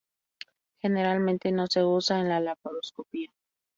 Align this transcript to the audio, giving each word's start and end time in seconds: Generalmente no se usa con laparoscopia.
Generalmente 0.81 1.51
no 1.51 1.67
se 1.67 1.83
usa 1.85 2.17
con 2.17 2.43
laparoscopia. 2.45 3.29